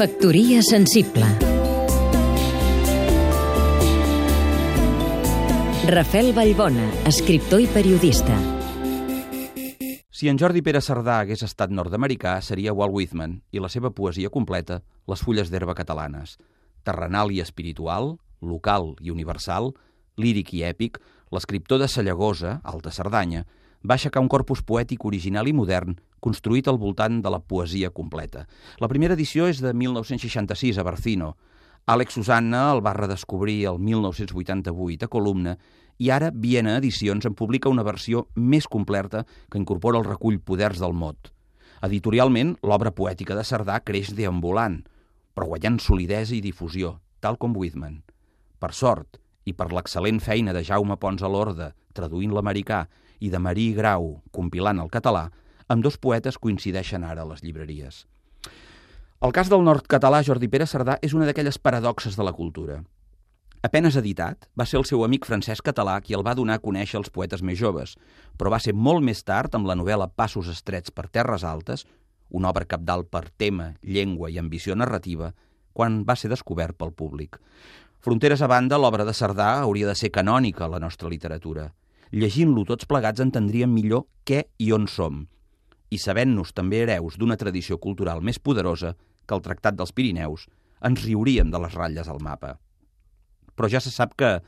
Factoria 0.00 0.62
sensible 0.62 1.26
Rafel 5.92 6.32
Vallbona, 6.32 6.86
escriptor 7.04 7.60
i 7.60 7.66
periodista 7.68 8.38
Si 10.08 10.30
en 10.32 10.40
Jordi 10.40 10.62
Pere 10.64 10.80
Cerdà 10.80 11.18
hagués 11.20 11.44
estat 11.44 11.68
nord-americà, 11.68 12.38
seria 12.40 12.72
Walt 12.72 12.96
Whitman 12.96 13.42
i 13.52 13.60
la 13.60 13.68
seva 13.68 13.92
poesia 13.92 14.32
completa, 14.32 14.80
Les 15.04 15.20
fulles 15.20 15.52
d'herba 15.52 15.76
catalanes. 15.76 16.38
Terrenal 16.80 17.28
i 17.36 17.44
espiritual, 17.44 18.14
local 18.40 18.94
i 19.04 19.12
universal, 19.12 19.74
líric 20.16 20.54
i 20.56 20.64
èpic, 20.64 20.96
l'escriptor 21.28 21.76
de 21.76 21.92
Sallagosa, 21.92 22.62
Alta 22.64 22.88
Cerdanya, 22.88 23.44
va 23.86 23.96
aixecar 23.96 24.22
un 24.22 24.28
corpus 24.28 24.62
poètic 24.66 25.04
original 25.08 25.48
i 25.48 25.54
modern 25.56 25.96
construït 26.20 26.68
al 26.68 26.78
voltant 26.78 27.20
de 27.24 27.32
la 27.32 27.40
poesia 27.40 27.90
completa. 27.90 28.46
La 28.78 28.88
primera 28.88 29.16
edició 29.16 29.48
és 29.48 29.62
de 29.64 29.72
1966 29.72 30.78
a 30.78 30.84
Barcino. 30.84 31.34
Àlex 31.88 32.18
Susanna 32.18 32.66
el 32.74 32.82
va 32.84 32.94
redescobrir 32.94 33.64
el 33.70 33.80
1988 33.80 35.08
a 35.08 35.12
Columna 35.12 35.56
i 36.00 36.10
ara 36.12 36.30
Viena 36.32 36.76
Edicions 36.78 37.26
en 37.28 37.34
publica 37.36 37.72
una 37.72 37.84
versió 37.84 38.26
més 38.36 38.68
completa 38.68 39.24
que 39.50 39.60
incorpora 39.60 39.98
el 39.98 40.06
recull 40.08 40.40
Poders 40.40 40.80
del 40.80 40.96
Mot. 40.96 41.32
Editorialment, 41.84 42.54
l'obra 42.62 42.92
poètica 42.92 43.36
de 43.36 43.44
Cerdà 43.44 43.80
creix 43.84 44.12
deambulant, 44.16 44.82
però 45.32 45.48
guanyant 45.48 45.80
solidesa 45.80 46.36
i 46.36 46.42
difusió, 46.44 46.98
tal 47.20 47.40
com 47.40 47.56
Whitman. 47.56 48.02
Per 48.60 48.72
sort, 48.76 49.16
i 49.50 49.56
per 49.56 49.68
l'excel·lent 49.74 50.22
feina 50.22 50.54
de 50.56 50.62
Jaume 50.66 50.96
Pons 51.02 51.22
a 51.22 51.30
l'Orde, 51.30 51.72
traduint 51.92 52.32
l'americà, 52.34 52.84
i 53.20 53.28
de 53.28 53.38
Marí 53.42 53.72
Grau, 53.76 54.20
compilant 54.32 54.80
el 54.80 54.88
català, 54.94 55.26
amb 55.68 55.84
dos 55.84 55.98
poetes 55.98 56.38
coincideixen 56.38 57.04
ara 57.04 57.26
a 57.26 57.28
les 57.28 57.44
llibreries. 57.44 58.06
El 59.20 59.34
cas 59.36 59.50
del 59.52 59.60
nord-català 59.66 60.22
Jordi 60.24 60.48
Pere 60.48 60.64
Cerdà 60.64 60.96
és 61.04 61.12
una 61.12 61.26
d'aquelles 61.28 61.60
paradoxes 61.60 62.16
de 62.16 62.24
la 62.24 62.32
cultura. 62.32 62.78
Apenes 63.60 63.98
editat, 64.00 64.46
va 64.56 64.64
ser 64.64 64.78
el 64.80 64.86
seu 64.88 65.02
amic 65.04 65.26
Francesc 65.28 65.66
Català 65.66 65.98
qui 66.00 66.16
el 66.16 66.24
va 66.24 66.32
donar 66.38 66.56
a 66.56 66.62
conèixer 66.64 66.96
els 66.96 67.10
poetes 67.12 67.42
més 67.44 67.58
joves, 67.60 67.98
però 68.40 68.48
va 68.54 68.60
ser 68.64 68.72
molt 68.72 69.04
més 69.04 69.20
tard, 69.20 69.52
amb 69.52 69.68
la 69.68 69.76
novel·la 69.76 70.08
Passos 70.16 70.48
estrets 70.48 70.88
per 70.88 71.10
terres 71.12 71.44
altes, 71.44 71.84
una 72.30 72.48
obra 72.48 72.64
capdalt 72.64 73.10
per 73.12 73.26
tema, 73.36 73.74
llengua 73.82 74.30
i 74.32 74.38
ambició 74.40 74.72
narrativa, 74.72 75.34
quan 75.76 76.00
va 76.08 76.16
ser 76.16 76.32
descobert 76.32 76.78
pel 76.80 76.94
públic. 76.96 77.36
Fronteres 78.00 78.40
a 78.40 78.46
banda, 78.48 78.78
l'obra 78.80 79.04
de 79.04 79.12
Cerdà 79.12 79.58
hauria 79.60 79.90
de 79.90 79.94
ser 79.94 80.08
canònica 80.08 80.64
a 80.64 80.70
la 80.72 80.78
nostra 80.80 81.10
literatura. 81.12 81.66
Llegint-lo 82.16 82.64
tots 82.64 82.88
plegats 82.88 83.20
entendríem 83.20 83.68
millor 83.68 84.06
què 84.24 84.46
i 84.56 84.70
on 84.72 84.86
som, 84.88 85.26
i 85.92 85.98
sabent-nos 86.00 86.54
també 86.56 86.80
hereus 86.80 87.18
d'una 87.20 87.36
tradició 87.36 87.76
cultural 87.76 88.22
més 88.24 88.40
poderosa 88.40 88.94
que 89.28 89.36
el 89.36 89.44
Tractat 89.44 89.76
dels 89.76 89.92
Pirineus, 89.92 90.46
ens 90.80 91.04
riuríem 91.04 91.52
de 91.52 91.60
les 91.60 91.76
ratlles 91.76 92.08
al 92.08 92.24
mapa. 92.24 92.56
Però 93.52 93.68
ja 93.68 93.84
se 93.84 93.92
sap 93.92 94.16
que, 94.16 94.38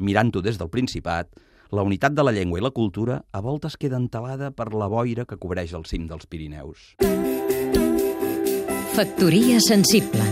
mirant-ho 0.00 0.40
des 0.40 0.56
del 0.56 0.72
Principat, 0.72 1.28
la 1.68 1.84
unitat 1.84 2.16
de 2.16 2.24
la 2.24 2.32
llengua 2.32 2.62
i 2.62 2.64
la 2.64 2.72
cultura 2.72 3.20
a 3.30 3.44
voltes 3.44 3.76
queda 3.76 4.00
entelada 4.00 4.50
per 4.56 4.72
la 4.72 4.88
boira 4.88 5.28
que 5.28 5.36
cobreix 5.36 5.76
el 5.76 5.84
cim 5.84 6.08
dels 6.08 6.24
Pirineus. 6.24 6.94
Factoria 8.96 9.60
sensible 9.60 10.31